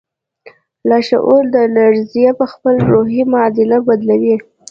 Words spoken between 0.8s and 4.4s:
لاشعور دا لړزه پهخپل روحي معادل بدلوي